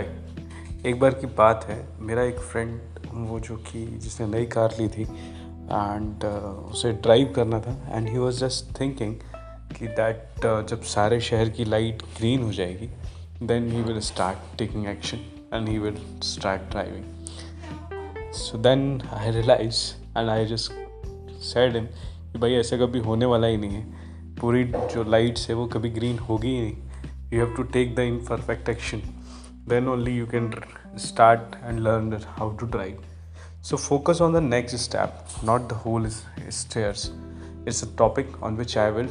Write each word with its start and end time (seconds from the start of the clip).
एक 0.00 1.00
बार 1.00 1.14
की 1.14 1.26
बात 1.26 1.64
है। 1.64 1.88
मेरा 2.00 2.22
एक 2.22 2.38
फ्रेंड 2.38 2.80
वो 3.12 3.40
जो 3.40 3.56
कि 3.56 3.86
जिसने 3.86 4.26
नई 4.26 4.46
कार 4.46 4.74
ली 4.80 4.88
थी 4.88 5.02
एंड 5.02 6.16
uh, 6.18 6.72
उसे 6.72 6.92
ड्राइव 6.92 7.32
करना 7.36 7.60
था 7.60 7.96
and 7.96 8.08
he 8.08 8.18
was 8.18 8.34
just 8.34 8.80
thinking 8.80 9.16
कि 9.78 9.86
दैट 9.86 10.34
uh, 10.36 10.70
जब 10.70 10.82
सारे 10.82 11.20
शहर 11.20 11.48
की 11.48 11.64
लाइट 11.64 12.02
ग्रीन 12.02 12.42
हो 12.42 12.52
जाएगी 12.52 12.86
then 13.46 13.72
he 13.72 13.82
will 13.82 14.00
start 14.00 14.58
taking 14.58 14.86
action 14.86 15.16
and 15.54 15.68
he 15.68 15.78
will 15.78 15.96
start 16.22 16.62
driving 16.62 17.26
so 18.32 18.58
then 18.58 19.02
I 19.12 19.30
realise 19.30 19.94
and 20.18 20.28
I 20.30 20.46
just 20.46 20.72
said 21.42 21.76
him 21.76 21.86
कि 22.32 22.38
भाई 22.38 22.52
ऐसा 22.52 22.76
कभी 22.76 22.98
होने 22.98 23.26
वाला 23.26 23.46
ही 23.46 23.56
नहीं 23.56 23.70
है। 23.70 23.84
पूरी 24.36 24.64
जो 24.64 25.04
लाइट्स 25.10 25.48
है 25.48 25.54
वो 25.54 25.66
कभी 25.66 25.90
ग्रीन 25.90 26.18
होगी 26.18 26.48
ही 26.48 26.60
नहीं। 26.60 26.76
You 27.32 27.46
have 27.46 27.54
to 27.56 27.62
take 27.62 27.96
the 27.96 27.98
imperfect 28.18 28.70
action. 28.70 29.21
Then 29.66 29.88
only 29.88 30.12
you 30.12 30.26
can 30.26 30.52
start 30.96 31.56
and 31.62 31.84
learn 31.84 32.12
how 32.36 32.50
to 32.58 32.66
drive. 32.66 32.98
So 33.60 33.76
focus 33.76 34.20
on 34.20 34.32
the 34.32 34.40
next 34.40 34.78
step 34.78 35.28
not 35.42 35.68
the 35.68 35.74
whole 35.74 36.06
stairs. 36.48 37.12
It's 37.64 37.82
a 37.82 37.86
topic 37.86 38.26
on 38.42 38.56
which 38.56 38.76
i 38.76 38.90
will 38.90 39.08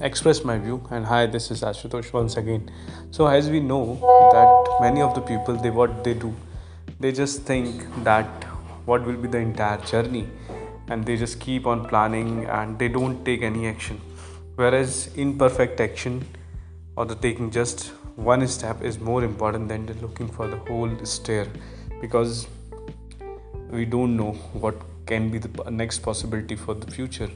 express 0.00 0.44
my 0.44 0.58
view. 0.58 0.82
And 0.90 1.04
hi 1.04 1.26
this 1.26 1.50
is 1.50 1.62
ashutosh 1.62 2.12
once 2.12 2.36
again. 2.36 2.70
So 3.10 3.26
as 3.26 3.48
we 3.50 3.60
know 3.60 3.94
that 4.32 4.78
many 4.80 5.00
of 5.00 5.14
the 5.14 5.20
people 5.20 5.56
they 5.56 5.70
what 5.70 6.02
they 6.02 6.14
do 6.14 6.34
they 6.98 7.12
just 7.12 7.42
think 7.42 7.84
that 8.04 8.44
what 8.86 9.04
will 9.04 9.16
be 9.16 9.28
the 9.28 9.38
entire 9.38 9.78
journey. 9.78 10.28
And 10.88 11.04
they 11.04 11.16
just 11.16 11.40
keep 11.40 11.66
on 11.66 11.86
planning 11.88 12.46
and 12.46 12.78
they 12.78 12.88
don't 12.88 13.24
take 13.24 13.42
any 13.42 13.66
action. 13.66 14.00
Whereas 14.54 15.10
imperfect 15.16 15.80
action 15.80 16.24
or 16.96 17.04
the 17.04 17.14
taking 17.14 17.50
just 17.50 17.92
one 18.16 18.46
step 18.48 18.82
is 18.82 18.98
more 18.98 19.22
important 19.22 19.68
than 19.68 19.86
looking 20.00 20.28
for 20.28 20.48
the 20.48 20.56
whole 20.56 20.90
stair 21.04 21.46
because 22.00 22.48
we 23.70 23.84
don't 23.84 24.16
know 24.16 24.32
what 24.52 24.74
can 25.06 25.30
be 25.30 25.38
the 25.38 25.70
next 25.70 25.98
possibility 26.00 26.56
for 26.56 26.74
the 26.74 26.90
future. 26.90 27.30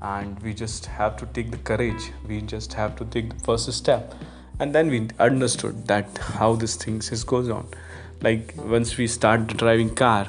And 0.00 0.40
we 0.42 0.54
just 0.54 0.86
have 0.86 1.16
to 1.18 1.26
take 1.26 1.50
the 1.50 1.58
courage. 1.58 2.12
We 2.26 2.40
just 2.40 2.72
have 2.74 2.96
to 2.96 3.04
take 3.04 3.30
the 3.30 3.44
first 3.44 3.72
step. 3.72 4.14
And 4.58 4.74
then 4.74 4.88
we 4.88 5.08
understood 5.18 5.86
that 5.86 6.18
how 6.18 6.54
this 6.56 6.76
things 6.76 7.12
is 7.12 7.24
goes 7.24 7.48
on. 7.48 7.68
Like 8.22 8.54
once 8.56 8.96
we 8.96 9.06
start 9.06 9.46
driving 9.48 9.94
car 9.94 10.28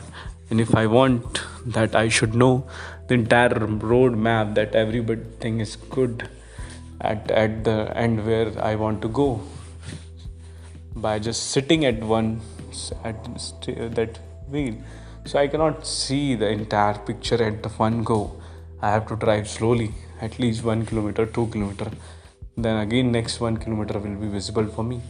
and 0.49 0.61
if 0.61 0.73
i 0.75 0.85
want 0.85 1.41
that 1.65 1.95
i 1.95 2.07
should 2.07 2.33
know 2.33 2.65
the 3.07 3.13
entire 3.13 3.65
road 3.91 4.17
map 4.17 4.53
that 4.55 4.75
everything 4.75 5.59
is 5.59 5.75
good 5.75 6.29
at, 7.01 7.29
at 7.31 7.63
the 7.63 7.91
end 7.95 8.25
where 8.25 8.51
I 8.61 8.75
want 8.75 9.01
to 9.03 9.07
go 9.07 9.41
by 11.01 11.19
just 11.19 11.51
sitting 11.51 11.85
at 11.85 11.99
one 11.99 12.41
at 13.03 13.23
that 13.95 14.19
wheel. 14.49 14.75
So 15.25 15.39
I 15.39 15.47
cannot 15.47 15.85
see 15.85 16.35
the 16.35 16.49
entire 16.49 16.97
picture 16.97 17.41
at 17.43 17.63
the 17.63 17.69
one 17.69 18.03
go. 18.03 18.41
I 18.81 18.91
have 18.91 19.07
to 19.07 19.15
drive 19.15 19.49
slowly, 19.49 19.91
at 20.21 20.39
least 20.39 20.63
one 20.63 20.85
kilometer, 20.85 21.25
two 21.25 21.47
kilometer. 21.47 21.89
Then 22.55 22.77
again, 22.77 23.11
next 23.11 23.39
one 23.39 23.57
kilometer 23.57 23.99
will 23.99 24.15
be 24.15 24.27
visible 24.27 24.67
for 24.67 24.83
me. 24.83 25.01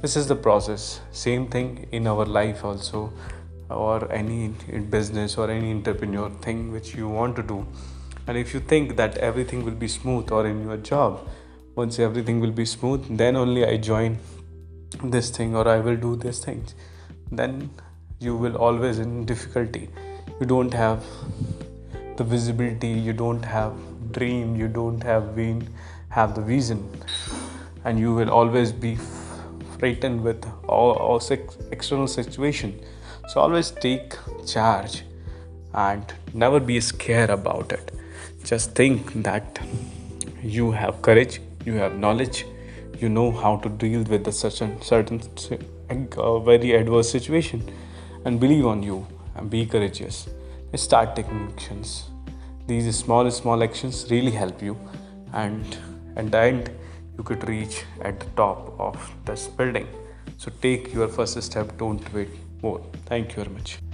This 0.00 0.16
is 0.16 0.26
the 0.26 0.36
process. 0.36 1.00
Same 1.12 1.46
thing 1.46 1.86
in 1.92 2.06
our 2.06 2.24
life 2.24 2.64
also, 2.64 3.12
or 3.68 4.10
any 4.12 4.48
business 4.90 5.38
or 5.38 5.50
any 5.50 5.70
entrepreneur 5.70 6.30
thing 6.46 6.72
which 6.72 6.94
you 6.94 7.08
want 7.08 7.36
to 7.36 7.42
do 7.42 7.66
and 8.26 8.38
if 8.38 8.54
you 8.54 8.60
think 8.60 8.96
that 8.96 9.16
everything 9.18 9.64
will 9.64 9.78
be 9.84 9.88
smooth 9.88 10.30
or 10.30 10.46
in 10.46 10.62
your 10.62 10.76
job 10.76 11.28
once 11.74 11.98
everything 11.98 12.40
will 12.40 12.52
be 12.52 12.64
smooth 12.64 13.04
then 13.16 13.36
only 13.36 13.64
i 13.64 13.76
join 13.76 14.18
this 15.02 15.30
thing 15.30 15.54
or 15.54 15.66
i 15.68 15.78
will 15.78 15.96
do 15.96 16.16
these 16.16 16.38
things 16.44 16.74
then 17.30 17.70
you 18.22 18.36
will 18.36 18.56
always 18.56 18.98
in 18.98 19.24
difficulty. 19.24 19.88
You 20.38 20.46
don't 20.46 20.72
have 20.72 21.04
the 22.16 22.24
visibility 22.24 22.88
you 22.88 23.12
don't 23.12 23.42
have 23.42 23.72
dream 24.12 24.54
you 24.54 24.68
don't 24.68 25.02
have 25.02 25.34
been 25.34 25.66
have 26.10 26.34
the 26.34 26.42
vision. 26.42 26.88
And 27.84 27.98
you 27.98 28.14
will 28.14 28.30
always 28.30 28.70
be 28.70 28.96
frightened 29.78 30.22
with 30.22 30.46
all, 30.68 30.92
all 30.92 31.20
external 31.72 32.06
situation. 32.06 32.78
So 33.28 33.40
always 33.40 33.70
take 33.70 34.14
charge 34.46 35.02
and 35.74 36.04
never 36.32 36.60
be 36.60 36.80
scared 36.80 37.30
about 37.30 37.72
it. 37.72 37.90
Just 38.44 38.74
think 38.74 39.12
that 39.22 39.58
you 40.42 40.70
have 40.72 41.02
courage 41.02 41.40
you 41.64 41.74
have 41.74 41.96
knowledge 41.96 42.44
you 43.02 43.08
know 43.08 43.30
how 43.32 43.56
to 43.56 43.68
deal 43.68 44.02
with 44.04 44.32
such 44.32 44.60
a 44.60 44.68
certain 44.82 45.20
very 45.90 46.72
adverse 46.72 47.10
situation. 47.10 47.62
And 48.24 48.38
believe 48.38 48.66
on 48.66 48.82
you 48.82 49.06
and 49.34 49.50
be 49.50 49.66
courageous. 49.66 50.28
Start 50.76 51.16
taking 51.16 51.48
actions. 51.52 52.04
These 52.66 52.96
small 52.96 53.30
small 53.30 53.62
actions 53.62 54.06
really 54.10 54.30
help 54.30 54.62
you. 54.62 54.78
And 55.32 55.76
at 56.16 56.30
the 56.30 56.38
end 56.38 56.70
you 57.18 57.24
could 57.24 57.46
reach 57.48 57.84
at 58.02 58.20
the 58.20 58.26
top 58.36 58.74
of 58.78 59.12
this 59.24 59.48
building. 59.48 59.88
So 60.38 60.52
take 60.62 60.94
your 60.94 61.08
first 61.08 61.42
step. 61.42 61.76
Don't 61.76 62.12
wait 62.14 62.30
more. 62.62 62.80
Thank 63.06 63.30
you 63.30 63.44
very 63.44 63.54
much 63.54 63.91